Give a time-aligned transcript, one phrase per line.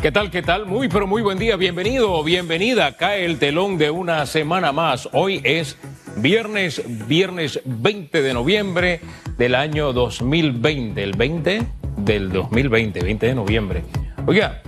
[0.00, 0.30] ¿Qué tal?
[0.30, 0.66] ¿Qué tal?
[0.66, 1.56] Muy, pero muy buen día.
[1.56, 2.92] Bienvenido bienvenida.
[2.92, 5.08] Cae el telón de una semana más.
[5.12, 5.78] Hoy es
[6.16, 9.00] viernes, viernes 20 de noviembre
[9.38, 11.02] del año 2020.
[11.02, 13.84] El 20 del 2020, 20 de noviembre.
[14.26, 14.62] Oiga,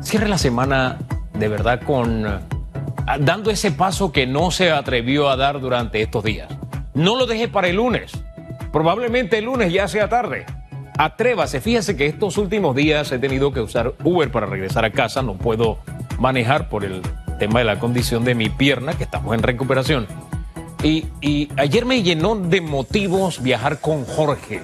[0.00, 0.98] cierre la semana
[1.34, 2.40] de verdad con ah,
[3.18, 6.48] dando ese paso que no se atrevió a dar durante estos días.
[6.94, 8.12] No lo deje para el lunes.
[8.72, 10.46] Probablemente el lunes ya sea tarde.
[10.98, 11.60] Atrévase.
[11.60, 15.22] Fíjese que estos últimos días he tenido que usar Uber para regresar a casa.
[15.22, 15.78] No puedo
[16.18, 17.02] manejar por el
[17.38, 20.08] tema de la condición de mi pierna, que estamos en recuperación.
[20.82, 24.60] Y, y ayer me llenó de motivos viajar con Jorge.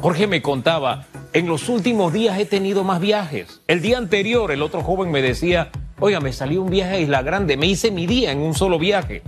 [0.00, 3.60] Jorge me contaba, en los últimos días he tenido más viajes.
[3.68, 7.22] El día anterior, el otro joven me decía, oiga, me salió un viaje a Isla
[7.22, 9.22] Grande, me hice mi día en un solo viaje.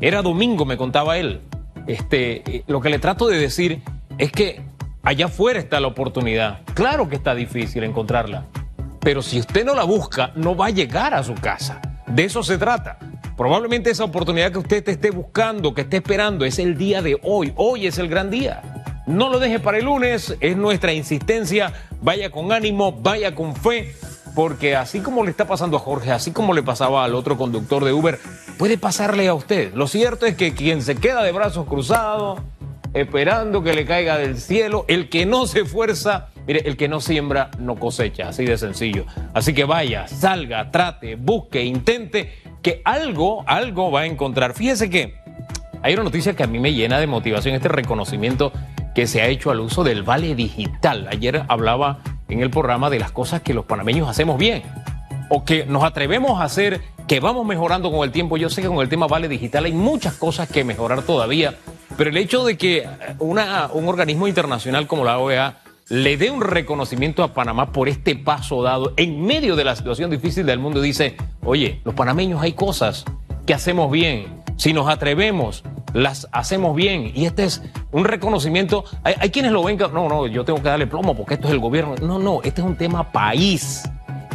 [0.00, 1.42] Era domingo, me contaba él.
[1.86, 3.82] Este, lo que le trato de decir
[4.18, 4.62] es que
[5.06, 6.58] allá afuera está la oportunidad.
[6.74, 8.44] Claro que está difícil encontrarla,
[9.00, 11.80] pero si usted no la busca, no va a llegar a su casa.
[12.08, 12.98] De eso se trata.
[13.36, 17.18] Probablemente esa oportunidad que usted te esté buscando, que esté esperando, es el día de
[17.22, 17.52] hoy.
[17.54, 18.62] Hoy es el gran día.
[19.06, 21.72] No lo deje para el lunes, es nuestra insistencia.
[22.02, 23.94] Vaya con ánimo, vaya con fe,
[24.34, 27.84] porque así como le está pasando a Jorge, así como le pasaba al otro conductor
[27.84, 28.18] de Uber,
[28.58, 29.72] puede pasarle a usted.
[29.74, 32.40] Lo cierto es que quien se queda de brazos cruzados,
[32.96, 37.00] esperando que le caiga del cielo, el que no se esfuerza, mire, el que no
[37.00, 39.04] siembra no cosecha, así de sencillo.
[39.34, 44.54] Así que vaya, salga, trate, busque, intente, que algo, algo va a encontrar.
[44.54, 45.14] Fíjese que
[45.82, 48.50] hay una noticia que a mí me llena de motivación, este reconocimiento
[48.94, 51.06] que se ha hecho al uso del vale digital.
[51.10, 54.62] Ayer hablaba en el programa de las cosas que los panameños hacemos bien
[55.28, 58.38] o que nos atrevemos a hacer, que vamos mejorando con el tiempo.
[58.38, 61.54] Yo sé que con el tema vale digital hay muchas cosas que mejorar todavía,
[61.96, 65.58] pero el hecho de que una, un organismo internacional como la OEA
[65.88, 70.10] le dé un reconocimiento a Panamá por este paso dado en medio de la situación
[70.10, 73.04] difícil del mundo, dice, oye, los panameños hay cosas
[73.46, 77.12] que hacemos bien, si nos atrevemos, las hacemos bien.
[77.14, 77.62] Y este es
[77.92, 78.84] un reconocimiento.
[79.02, 81.48] Hay, hay quienes lo ven que, no, no, yo tengo que darle plomo porque esto
[81.48, 81.94] es el gobierno.
[82.02, 83.88] No, no, este es un tema país.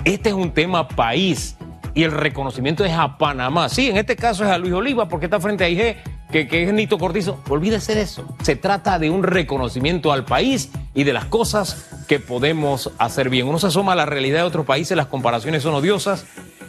[0.05, 1.57] Este es un tema país.
[1.93, 3.67] Y el reconocimiento es a Panamá.
[3.69, 5.97] Sí, en este caso es a Luis Oliva porque está frente a IG,
[6.31, 7.39] que, es Nito Cortizo.
[7.49, 8.25] Olvídese de eso.
[8.41, 13.47] Se trata de un reconocimiento al país y de las cosas que podemos hacer bien.
[13.47, 16.25] Uno se asoma a la realidad de otros países, las comparaciones son odiosas,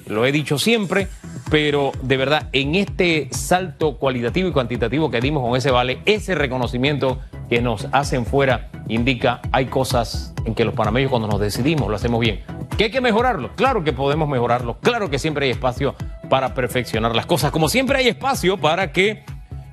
[0.06, 1.08] lo he dicho siempre,
[1.50, 6.34] pero de verdad, en este salto cualitativo y cuantitativo que dimos con ese vale, ese
[6.34, 11.88] reconocimiento que nos hacen fuera indica hay cosas en que los panameños cuando nos decidimos
[11.88, 12.42] lo hacemos bien.
[12.76, 13.50] ¿Que hay que mejorarlo?
[13.54, 15.94] Claro que podemos mejorarlo, claro que siempre hay espacio
[16.28, 19.22] para perfeccionar las cosas, como siempre hay espacio para que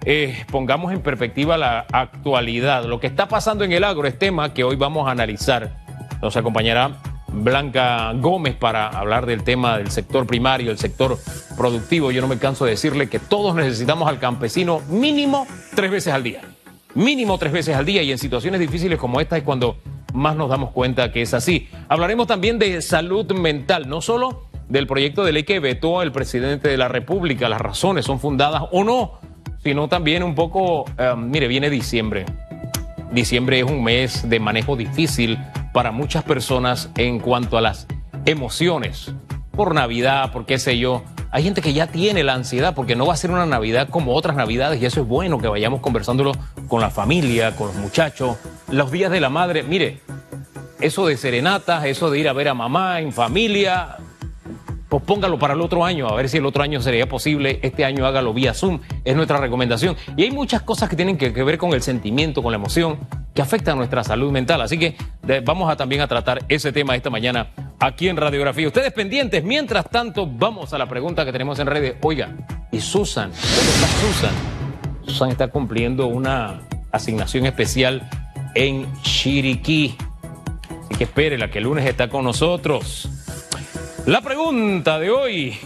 [0.06, 2.86] eh, pongamos en perspectiva la actualidad.
[2.86, 5.78] Lo que está pasando en el agro es tema que hoy vamos a analizar.
[6.22, 11.18] Nos acompañará Blanca Gómez para hablar del tema del sector primario, el sector
[11.58, 12.12] productivo.
[12.12, 16.24] Yo no me canso de decirle que todos necesitamos al campesino mínimo tres veces al
[16.24, 16.42] día.
[16.96, 19.78] Mínimo tres veces al día y en situaciones difíciles como esta es cuando
[20.14, 21.70] más nos damos cuenta que es así.
[21.88, 26.70] Hablaremos también de salud mental, no solo del proyecto de ley que vetó el presidente
[26.70, 29.20] de la República, las razones son fundadas o no,
[29.64, 32.26] sino también un poco, eh, mire, viene diciembre.
[33.12, 35.38] Diciembre es un mes de manejo difícil
[35.74, 37.88] para muchas personas en cuanto a las
[38.26, 39.14] emociones.
[39.52, 41.04] Por Navidad, por qué sé yo.
[41.32, 44.16] Hay gente que ya tiene la ansiedad porque no va a ser una Navidad como
[44.16, 46.32] otras Navidades y eso es bueno que vayamos conversándolo
[46.68, 48.38] con la familia, con los muchachos.
[48.72, 50.00] Los días de la madre, mire,
[50.80, 53.98] eso de serenatas, eso de ir a ver a mamá en familia,
[54.90, 57.60] pues póngalo para el otro año, a ver si el otro año sería posible.
[57.62, 59.96] Este año hágalo vía Zoom, es nuestra recomendación.
[60.18, 62.98] Y hay muchas cosas que tienen que, ver con el sentimiento, con la emoción,
[63.36, 64.62] que afectan nuestra salud mental.
[64.62, 64.96] Así que
[65.46, 68.68] vamos a también a tratar ese tema esta mañana aquí en Radiografía.
[68.68, 71.96] Ustedes pendientes, mientras tanto, vamos a la pregunta que tenemos en redes.
[72.02, 72.36] Oiga,
[72.72, 73.30] ¿y Susan?
[73.30, 74.36] ¿Dónde está Susan?
[75.06, 76.62] Susan está cumpliendo una
[76.92, 78.10] asignación especial
[78.56, 79.96] en Chiriquí.
[80.86, 83.19] Así que espérela, que el lunes está con nosotros.
[84.06, 85.58] La pregunta de hoy.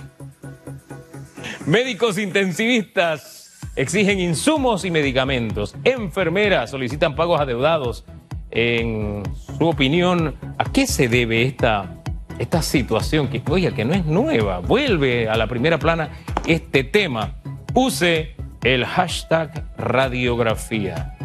[1.65, 5.75] Médicos intensivistas exigen insumos y medicamentos.
[5.83, 8.05] Enfermeras solicitan pagos adeudados.
[8.51, 9.23] En
[9.57, 11.95] su opinión, ¿a qué se debe esta,
[12.37, 13.29] esta situación?
[13.29, 14.59] Que, oiga, que no es nueva.
[14.59, 16.09] Vuelve a la primera plana
[16.45, 17.35] este tema.
[17.73, 21.15] Use el hashtag radiografía.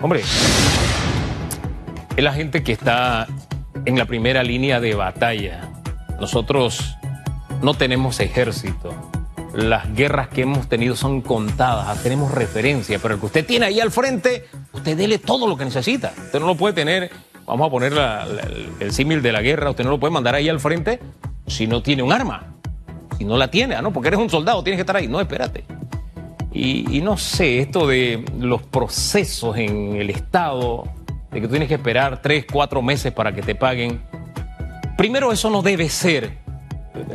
[0.00, 0.20] Hombre,
[2.16, 3.26] es la gente que está
[3.84, 5.70] en la primera línea de batalla
[6.20, 6.96] nosotros
[7.62, 8.94] no tenemos ejército.
[9.54, 13.80] Las guerras que hemos tenido son contadas, tenemos referencia, pero el que usted tiene ahí
[13.80, 16.12] al frente, usted dele todo lo que necesita.
[16.16, 17.10] Usted no lo puede tener,
[17.46, 17.92] vamos a poner
[18.80, 21.00] el símil de la guerra, usted no lo puede mandar ahí al frente
[21.46, 22.54] si no tiene un arma.
[23.18, 25.08] Si no la tiene, ah, no, porque eres un soldado, tienes que estar ahí.
[25.08, 25.64] No, espérate.
[26.52, 30.84] Y, no sé, esto de los procesos en el Estado,
[31.30, 34.00] de que tú tienes que esperar tres, cuatro meses para que te paguen.
[34.96, 36.38] Primero, eso no debe ser,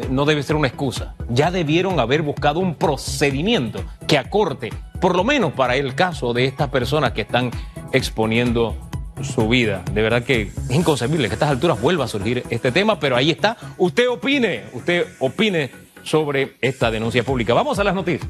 [0.10, 1.16] no debe ser una excusa.
[1.30, 6.45] Ya debieron haber buscado un procedimiento que acorte, por lo menos para el caso de
[6.45, 7.50] estas personas que están
[7.92, 8.78] exponiendo
[9.24, 9.83] su vida.
[9.94, 13.16] De verdad que es inconcebible que a estas alturas vuelva a surgir este tema, pero
[13.16, 13.57] ahí está.
[13.78, 15.72] Usted opine, usted opine
[16.04, 17.54] sobre esta denuncia pública.
[17.54, 18.30] Vamos a las noticias.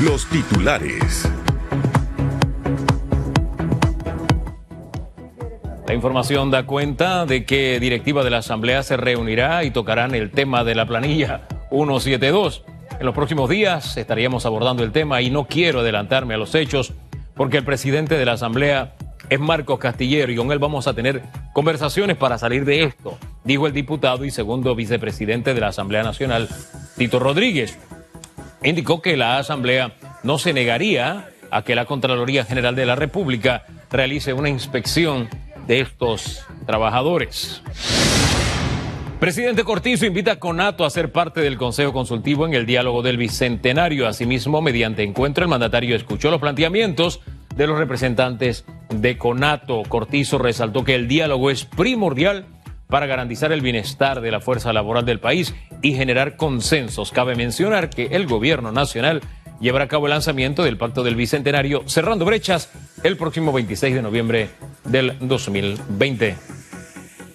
[0.00, 1.28] Los titulares.
[5.90, 10.30] La información da cuenta de que directiva de la Asamblea se reunirá y tocarán el
[10.30, 12.62] tema de la planilla 172.
[13.00, 16.92] En los próximos días estaríamos abordando el tema y no quiero adelantarme a los hechos
[17.34, 18.94] porque el presidente de la Asamblea
[19.30, 23.66] es Marcos Castillero y con él vamos a tener conversaciones para salir de esto, dijo
[23.66, 26.48] el diputado y segundo vicepresidente de la Asamblea Nacional,
[26.96, 27.76] Tito Rodríguez
[28.62, 33.64] indicó que la Asamblea no se negaría a que la Contraloría General de la República
[33.90, 35.28] realice una inspección
[35.70, 37.62] de estos trabajadores.
[39.20, 43.18] Presidente Cortizo invita a Conato a ser parte del Consejo Consultivo en el diálogo del
[43.18, 44.08] Bicentenario.
[44.08, 47.20] Asimismo, mediante encuentro, el mandatario escuchó los planteamientos
[47.54, 49.84] de los representantes de Conato.
[49.88, 52.46] Cortizo resaltó que el diálogo es primordial
[52.88, 57.12] para garantizar el bienestar de la fuerza laboral del país y generar consensos.
[57.12, 59.20] Cabe mencionar que el gobierno nacional
[59.60, 62.72] llevará a cabo el lanzamiento del Pacto del Bicentenario, cerrando brechas
[63.04, 64.48] el próximo 26 de noviembre
[64.84, 66.36] del 2020.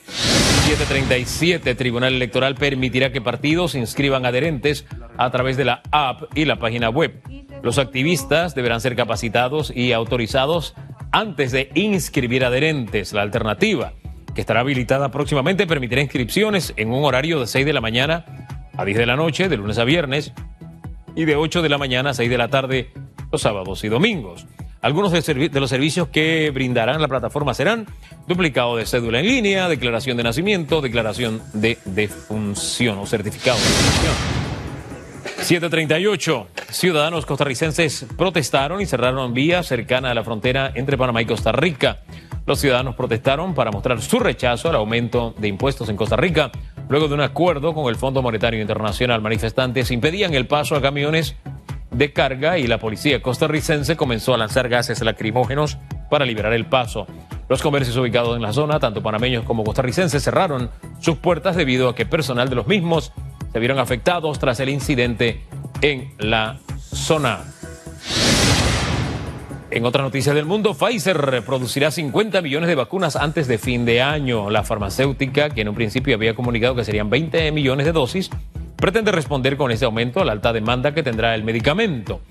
[0.08, 4.86] 737, Tribunal Electoral permitirá que partidos inscriban adherentes
[5.18, 7.22] a través de la app y la página web.
[7.62, 10.74] Los activistas deberán ser capacitados y autorizados
[11.12, 13.14] antes de inscribir adherentes.
[13.14, 13.94] La alternativa
[14.36, 18.26] que estará habilitada próximamente, permitirá inscripciones en un horario de 6 de la mañana
[18.78, 20.34] a 10 de la noche, de lunes a viernes,
[21.16, 22.92] y de 8 de la mañana a 6 de la tarde,
[23.32, 24.46] los sábados y domingos.
[24.86, 27.88] Algunos de, los servicios que brindarán la plataforma serán
[28.28, 34.14] duplicado de cédula en línea, declaración de nacimiento, declaración de defunción o certificado de defunción.
[35.38, 36.48] 738.
[36.70, 42.02] Ciudadanos costarricenses protestaron y cerraron vías cercana a la frontera entre Panamá y Costa Rica.
[42.46, 46.52] Los ciudadanos protestaron para mostrar su rechazo al aumento de impuestos en Costa Rica.
[46.90, 51.36] Luego de un acuerdo con el Fondo Monetario Internacional, manifestantes impedían el paso a camiones
[51.98, 55.78] de carga y la policía costarricense comenzó a lanzar gases lacrimógenos
[56.10, 57.08] para liberar el paso.
[57.48, 60.70] Los comercios ubicados en la zona, tanto panameños como costarricenses, cerraron
[61.00, 63.14] sus puertas debido a que personal de los mismos
[63.54, 65.42] se vieron afectados tras el incidente
[65.82, 67.44] en la zona.
[69.72, 74.02] En otra noticia del mundo, Pfizer producirá 50 millones de vacunas antes de fin de
[74.02, 74.50] año.
[74.50, 78.30] La farmacéutica, que en un principio había comunicado que serían 20 millones de dosis,
[78.86, 82.22] pretende responder con ese aumento a la alta demanda que tendrá el medicamento.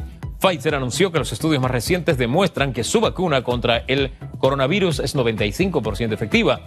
[0.41, 5.17] Pfizer anunció que los estudios más recientes demuestran que su vacuna contra el coronavirus es
[5.17, 6.61] 95% efectiva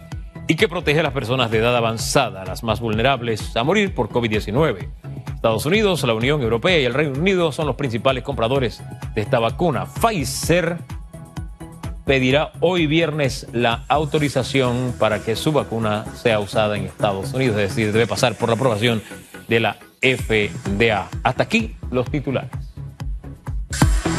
[0.46, 4.10] y que protege a las personas de edad avanzada, las más vulnerables a morir por
[4.10, 4.90] COVID-19.
[5.34, 8.84] Estados Unidos, la Unión Europea y el Reino Unido son los principales compradores
[9.16, 9.86] de esta vacuna.
[9.86, 10.80] Pfizer
[12.04, 17.70] pedirá hoy viernes la autorización para que su vacuna sea usada en Estados Unidos, es
[17.70, 19.02] decir, debe pasar por la aprobación
[19.48, 21.10] de la FDA.
[21.24, 22.52] Hasta aquí los titulares.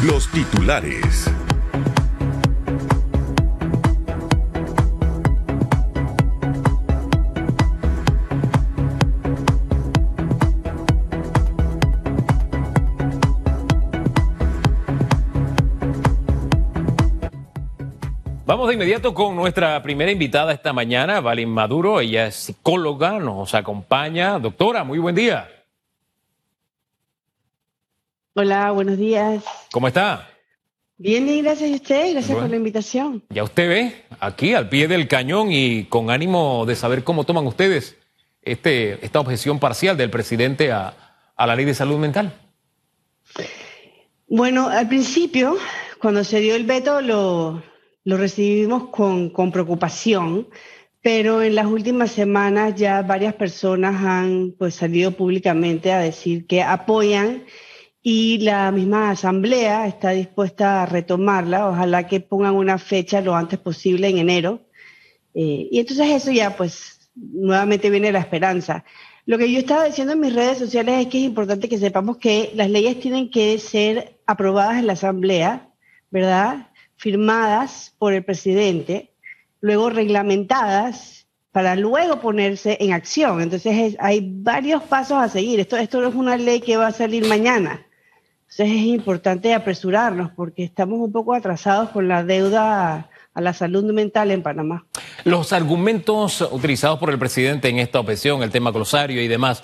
[0.05, 1.31] Los titulares.
[18.69, 22.01] De inmediato con nuestra primera invitada esta mañana, Valin Maduro.
[22.01, 24.39] Ella es psicóloga, nos acompaña.
[24.39, 25.49] Doctora, muy buen día.
[28.35, 29.43] Hola, buenos días.
[29.73, 30.29] ¿Cómo está?
[30.99, 33.23] Bien, y gracias a usted, gracias por la invitación.
[33.31, 37.47] Ya usted ve, aquí al pie del cañón y con ánimo de saber cómo toman
[37.47, 37.97] ustedes
[38.43, 40.95] este, esta objeción parcial del presidente a,
[41.35, 42.35] a la ley de salud mental.
[44.29, 45.57] Bueno, al principio,
[46.01, 47.63] cuando se dio el veto, lo,
[48.09, 50.49] lo recibimos con, preocupación,
[51.03, 56.63] pero en las últimas semanas ya varias personas han pues, salido públicamente a decir que
[56.63, 57.45] apoyan
[58.03, 61.69] y la misma asamblea está dispuesta a retomarla.
[61.69, 64.63] Ojalá que pongan una fecha lo antes posible en enero.
[65.35, 68.87] Eh, y entonces eso ya pues nuevamente viene la esperanza.
[69.27, 72.17] Lo que yo estaba diciendo en mis redes sociales es que es importante que sepamos
[72.17, 75.69] que las leyes tienen que ser aprobadas en la asamblea,
[76.11, 76.69] ¿verdad?
[76.99, 79.15] Firmadas por el presidente,
[79.61, 83.41] luego reglamentadas para luego ponerse en acción.
[83.41, 85.61] Entonces hay varios pasos a seguir.
[85.61, 87.87] Esto, esto no es una ley que va a salir mañana.
[88.43, 93.85] Entonces es importante apresurarnos porque estamos un poco atrasados con la deuda a la salud
[93.93, 94.87] mental en Panamá.
[95.25, 99.63] Los argumentos utilizados por el presidente en esta objeción, el tema glosario y demás,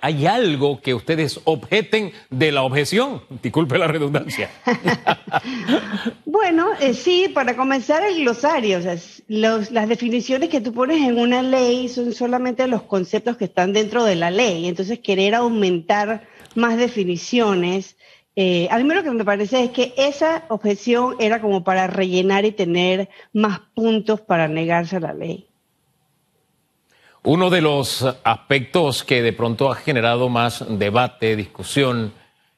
[0.00, 3.22] ¿hay, algo que ustedes objeten de la objeción?
[3.42, 4.50] Disculpe la redundancia.
[6.24, 8.96] bueno, eh, sí, para comenzar el glosario, o sea,
[9.28, 14.04] las definiciones que tú pones en una ley son solamente los conceptos que están dentro
[14.04, 14.66] de la ley.
[14.66, 17.96] Entonces, querer aumentar más definiciones
[18.36, 22.44] eh, a mí lo que me parece es que esa objeción era como para rellenar
[22.44, 25.49] y tener más puntos para negarse a la ley.
[27.22, 32.12] Uno de los aspectos que de pronto ha generado más debate, discusión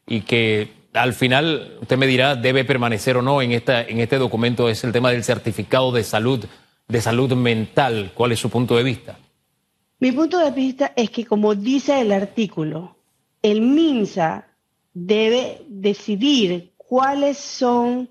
[0.07, 4.19] y que al final usted me dirá debe permanecer o no en, esta, en este
[4.19, 6.45] documento es el tema del certificado de salud,
[6.87, 8.12] de salud mental.
[8.14, 9.19] ¿Cuál es su punto de vista?
[9.99, 12.97] Mi punto de vista es que como dice el artículo,
[13.42, 14.47] el MINSA
[14.95, 18.11] debe decidir cuáles son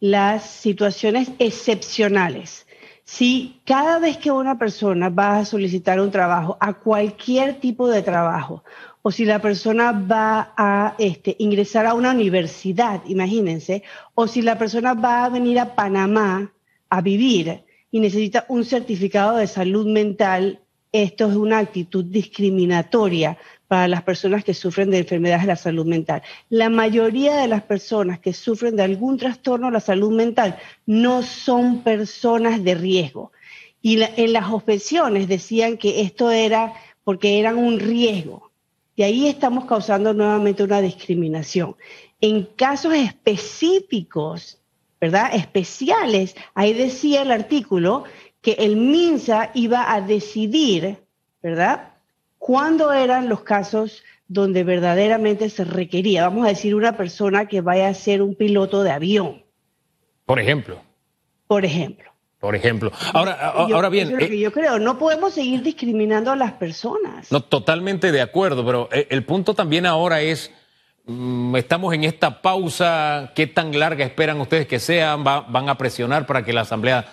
[0.00, 2.66] las situaciones excepcionales.
[3.12, 8.00] Si cada vez que una persona va a solicitar un trabajo, a cualquier tipo de
[8.00, 8.64] trabajo,
[9.02, 13.82] o si la persona va a este, ingresar a una universidad, imagínense,
[14.14, 16.54] o si la persona va a venir a Panamá
[16.88, 23.36] a vivir y necesita un certificado de salud mental, esto es una actitud discriminatoria
[23.72, 26.20] para las personas que sufren de enfermedades de la salud mental.
[26.50, 31.22] La mayoría de las personas que sufren de algún trastorno de la salud mental no
[31.22, 33.32] son personas de riesgo.
[33.80, 38.50] Y en las objeciones decían que esto era porque eran un riesgo.
[38.94, 41.74] Y ahí estamos causando nuevamente una discriminación.
[42.20, 44.60] En casos específicos,
[45.00, 45.34] ¿verdad?
[45.34, 48.04] Especiales, ahí decía el artículo
[48.42, 50.98] que el MINSA iba a decidir,
[51.42, 51.91] ¿verdad?
[52.42, 56.24] ¿Cuándo eran los casos donde verdaderamente se requería?
[56.26, 59.44] Vamos a decir, una persona que vaya a ser un piloto de avión.
[60.26, 60.82] Por ejemplo.
[61.46, 62.10] Por ejemplo.
[62.40, 62.90] Por ejemplo.
[63.12, 64.08] Ahora, ahora bien.
[64.08, 64.80] Eso es lo que eh, yo creo.
[64.80, 67.30] No podemos seguir discriminando a las personas.
[67.30, 70.50] No, totalmente de acuerdo, pero eh, el punto también ahora es.
[71.04, 73.30] Mm, estamos en esta pausa.
[73.36, 75.22] ¿Qué tan larga esperan ustedes que sean?
[75.22, 77.06] ¿Van a presionar para que la Asamblea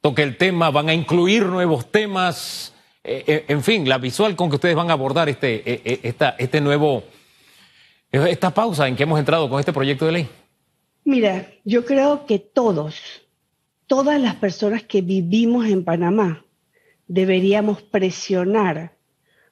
[0.00, 0.70] toque el tema?
[0.70, 2.72] ¿Van a incluir nuevos temas?
[3.02, 6.36] Eh, eh, en fin, la visual con que ustedes van a abordar este, eh, esta,
[6.38, 7.02] este nuevo,
[8.12, 10.28] esta pausa en que hemos entrado con este proyecto de ley?
[11.04, 13.00] Mira, yo creo que todos,
[13.86, 16.44] todas las personas que vivimos en Panamá,
[17.06, 18.92] deberíamos presionar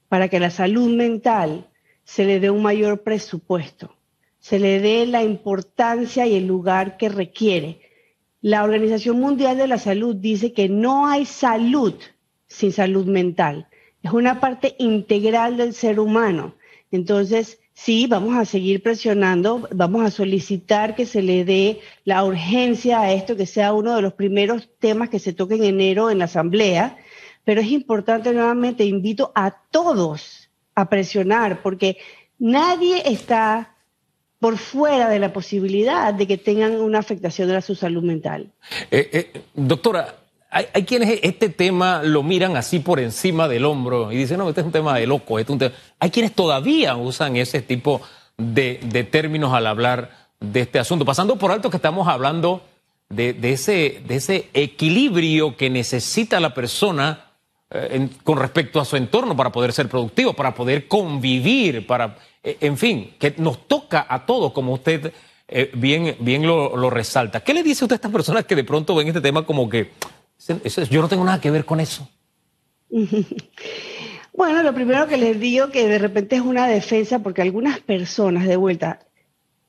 [0.08, 1.68] para que la salud mental
[2.04, 3.96] se le dé un mayor presupuesto,
[4.38, 7.80] se le dé la importancia y el lugar que requiere.
[8.42, 11.94] La Organización Mundial de la Salud dice que no hay salud
[12.48, 13.68] sin salud mental.
[14.02, 16.54] Es una parte integral del ser humano.
[16.90, 23.00] Entonces, sí, vamos a seguir presionando, vamos a solicitar que se le dé la urgencia
[23.00, 26.18] a esto, que sea uno de los primeros temas que se toque en enero en
[26.18, 26.96] la Asamblea.
[27.44, 31.98] Pero es importante nuevamente, invito a todos a presionar, porque
[32.38, 33.74] nadie está
[34.38, 38.52] por fuera de la posibilidad de que tengan una afectación a su salud mental.
[38.90, 40.14] Eh, eh, doctora,
[40.50, 44.62] hay, quienes este tema lo miran así por encima del hombro y dicen, no, este
[44.62, 45.38] es un tema de loco.
[45.38, 48.00] Este hay quienes todavía usan ese tipo
[48.38, 52.62] de, términos al hablar de este asunto, pasando por alto que estamos hablando
[53.10, 57.26] de, ese, de ese equilibrio que necesita la persona
[57.70, 62.56] eh, con respecto a su entorno para poder ser productivo, para poder convivir, para, eh,
[62.60, 65.12] en fin, que nos toca a todos, como usted
[65.46, 67.40] eh, bien, bien lo, lo resalta.
[67.40, 69.90] ¿Qué le dice usted a estas personas que de pronto ven este tema como que
[70.90, 72.08] yo no tengo nada que ver con eso.
[74.38, 78.46] Bueno, lo primero que les digo que de repente es una defensa porque algunas personas
[78.46, 79.00] de vuelta,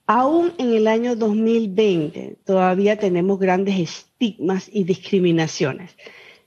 [0.05, 5.97] aún en el año 2020, todavía tenemos grandes estigmas y discriminaciones.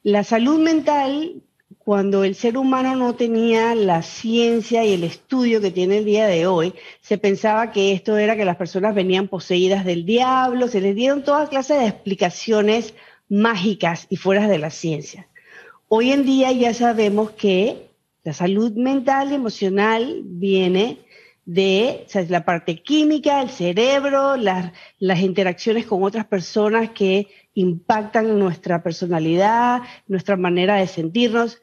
[0.04, 1.42] La salud mental,
[1.78, 6.28] cuando el ser humano no tenía la ciencia y el estudio que tiene el día
[6.28, 10.80] de hoy, se pensaba que esto era que las personas venían poseídas del diablo, se
[10.80, 12.94] les dieron toda clase de explicaciones
[13.32, 15.26] mágicas y fuera de la ciencia.
[15.88, 17.88] Hoy en día ya sabemos que
[18.24, 20.98] la salud mental y emocional viene
[21.46, 28.82] de la parte química, el cerebro, las, las interacciones con otras personas que impactan nuestra
[28.82, 31.62] personalidad, nuestra manera de sentirnos.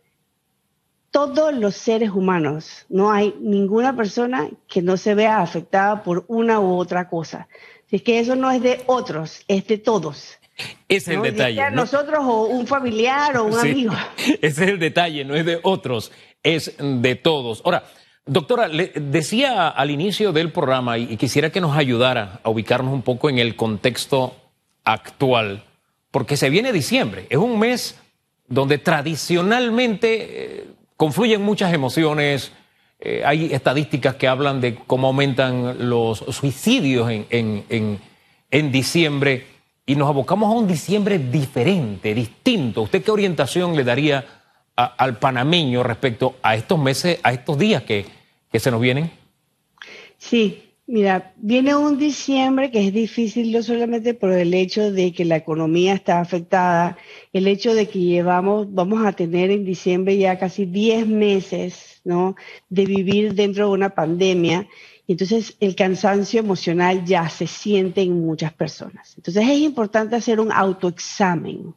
[1.11, 6.59] Todos los seres humanos, no hay ninguna persona que no se vea afectada por una
[6.59, 7.47] u otra cosa.
[7.91, 10.39] Es que eso no es de otros, es de todos.
[10.87, 11.61] Es el detalle.
[11.69, 11.81] ¿no?
[11.81, 13.93] nosotros o un familiar o un amigo.
[14.17, 16.11] Ese es el detalle, no es de otros,
[16.43, 17.61] es de todos.
[17.65, 17.83] Ahora,
[18.25, 23.01] doctora, le decía al inicio del programa y quisiera que nos ayudara a ubicarnos un
[23.01, 24.35] poco en el contexto
[24.83, 25.63] actual,
[26.11, 27.99] porque se viene diciembre, es un mes
[28.47, 30.65] donde tradicionalmente eh,
[30.97, 32.51] confluyen muchas emociones,
[32.99, 37.99] eh, hay estadísticas que hablan de cómo aumentan los suicidios en,
[38.71, 39.45] diciembre
[39.89, 42.83] y nos abocamos a un diciembre diferente, distinto.
[42.83, 44.23] ¿Usted qué orientación le daría
[44.75, 48.05] al panameño respecto a estos meses, a estos días que,
[48.51, 49.09] que se nos vienen?
[50.19, 55.23] Sí, Mira, viene un diciembre que es difícil no solamente por el hecho de que
[55.23, 56.97] la economía está afectada,
[57.31, 62.35] el hecho de que llevamos, vamos a tener en diciembre ya casi 10 meses, ¿no?
[62.69, 64.67] De vivir dentro de una pandemia.
[65.09, 69.15] Entonces, el cansancio emocional ya se siente en muchas personas.
[69.17, 71.73] Entonces, es importante hacer un autoexamen,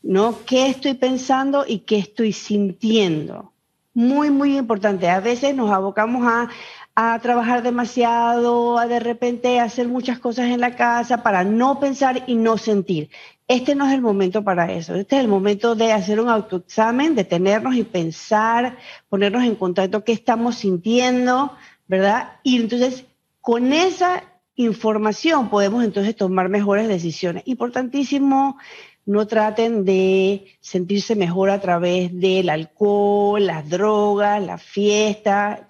[0.00, 0.44] ¿no?
[0.46, 3.52] ¿Qué estoy pensando y qué estoy sintiendo?
[3.94, 5.08] Muy, muy importante.
[5.08, 6.50] A veces nos abocamos a,
[6.94, 12.22] a trabajar demasiado, a de repente hacer muchas cosas en la casa para no pensar
[12.28, 13.10] y no sentir.
[13.48, 14.94] Este no es el momento para eso.
[14.94, 20.12] Este es el momento de hacer un autoexamen, detenernos y pensar, ponernos en contacto qué
[20.12, 21.56] estamos sintiendo,
[21.88, 22.34] ¿verdad?
[22.44, 23.04] Y entonces
[23.40, 24.22] con esa
[24.54, 27.42] información podemos entonces tomar mejores decisiones.
[27.46, 28.58] Importantísimo,
[29.06, 35.66] no traten de sentirse mejor a través del alcohol, las drogas, la fiesta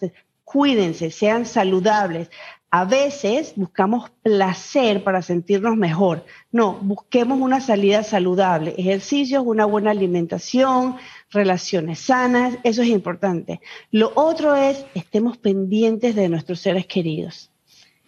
[0.49, 2.31] cuídense, sean saludables.
[2.71, 6.25] A veces buscamos placer para sentirnos mejor.
[6.51, 10.97] No, busquemos una salida saludable, ejercicios, una buena alimentación,
[11.31, 13.61] relaciones sanas, eso es importante.
[13.91, 17.51] Lo otro es, estemos pendientes de nuestros seres queridos.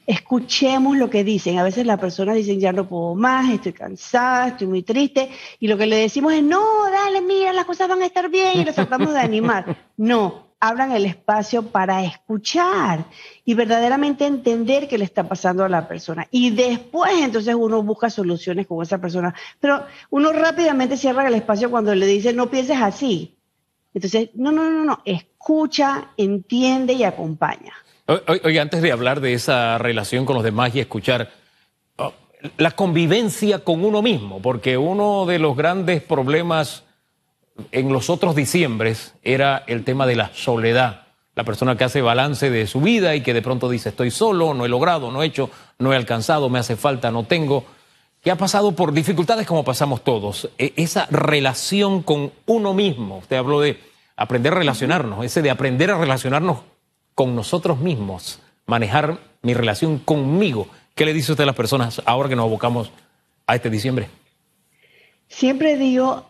[0.07, 1.59] Escuchemos lo que dicen.
[1.59, 5.31] A veces las personas dicen, ya no puedo más, estoy cansada, estoy muy triste.
[5.61, 8.59] Y lo que le decimos es, no, dale, mira, las cosas van a estar bien
[8.59, 9.91] y los tratamos de animar.
[9.97, 13.07] No, abran el espacio para escuchar
[13.47, 16.29] y verdaderamente entender qué le está pasando a la persona.
[16.31, 19.35] Y después entonces uno busca soluciones con esa persona.
[19.59, 23.39] Pero uno rápidamente cierra el espacio cuando le dice, no pienses así.
[23.95, 27.73] Entonces, no, no, no, no, escucha, entiende y acompaña.
[28.45, 31.31] Oye, antes de hablar de esa relación con los demás y escuchar
[31.97, 32.13] oh,
[32.59, 36.85] la convivencia con uno mismo, porque uno de los grandes problemas
[37.73, 41.07] en los otros diciembres era el tema de la soledad.
[41.35, 44.53] La persona que hace balance de su vida y que de pronto dice estoy solo,
[44.55, 47.65] no he logrado, no he hecho, no he alcanzado, me hace falta, no tengo.
[48.23, 50.51] Que ha pasado por dificultades como pasamos todos.
[50.59, 53.19] E, esa relación con uno mismo.
[53.19, 53.79] Usted habló de
[54.17, 56.59] aprender a relacionarnos, ese de aprender a relacionarnos
[57.15, 60.69] con nosotros mismos, manejar mi relación conmigo.
[60.95, 62.93] ¿Qué le dice usted a las personas ahora que nos abocamos
[63.47, 64.09] a este diciembre?
[65.29, 66.30] Siempre digo,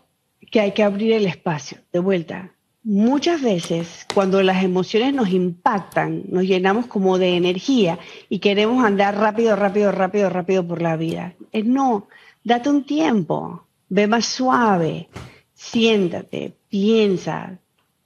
[0.50, 2.52] que hay que abrir el espacio, de vuelta.
[2.82, 7.98] Muchas veces cuando las emociones nos impactan, nos llenamos como de energía
[8.30, 11.34] y queremos andar rápido, rápido, rápido, rápido por la vida.
[11.52, 12.08] Es no,
[12.42, 15.10] date un tiempo, ve más suave,
[15.52, 17.58] siéntate, piensa,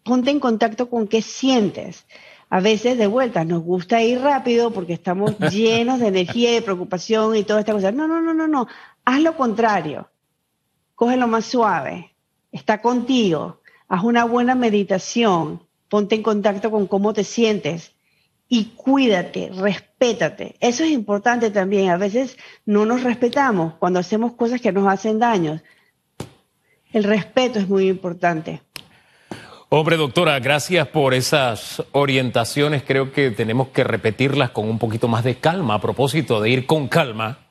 [0.03, 2.05] ponte en contacto con qué sientes.
[2.51, 6.63] A veces de vuelta nos gusta ir rápido porque estamos llenos de energía y de
[6.63, 7.93] preocupación y toda esta cosa.
[7.93, 8.67] No, no, no, no, no.
[9.05, 10.11] Haz lo contrario.
[10.97, 12.14] Cógelo más suave
[12.55, 17.93] está contigo, haz una buena meditación, ponte en contacto con cómo te sientes
[18.49, 20.55] y cuídate, respétate.
[20.61, 21.91] Eso es importante también.
[21.91, 25.61] A veces no nos respetamos cuando hacemos cosas que nos hacen daño.
[26.93, 28.63] El respeto es muy importante.
[29.69, 32.85] Hombre, doctora, gracias por esas orientaciones.
[32.85, 36.67] Creo que tenemos que repetirlas con un poquito más de calma a propósito de ir
[36.67, 37.44] con calma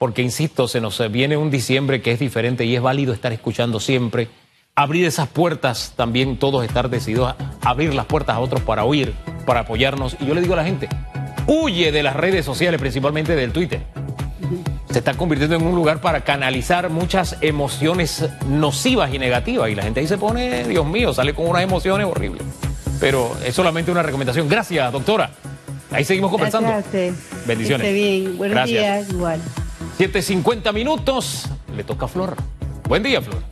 [0.00, 3.80] porque insisto, se nos viene un diciembre que es diferente y es válido estar escuchando
[3.80, 4.28] siempre,
[4.74, 9.12] abrir esas puertas, también todos estar decididos a abrir las puertas a otros para oír,
[9.44, 10.16] para apoyarnos.
[10.18, 10.88] Y yo le digo a la gente,
[11.46, 13.82] huye de las redes sociales, principalmente del Twitter.
[14.90, 19.68] Se está convirtiendo en un lugar para canalizar muchas emociones nocivas y negativas.
[19.68, 22.42] Y la gente ahí se pone, Dios mío, sale con unas emociones horribles.
[23.00, 24.48] Pero es solamente una recomendación.
[24.48, 25.30] Gracias, doctora.
[25.90, 26.70] Ahí seguimos conversando.
[26.70, 27.16] Gracias.
[27.46, 27.86] Bendiciones.
[27.86, 28.38] Que bien.
[28.38, 29.42] Buenos días, igual.
[30.00, 31.44] 7.50 minutos,
[31.76, 32.34] le toca a Flor.
[32.88, 33.49] Buen día, Flor.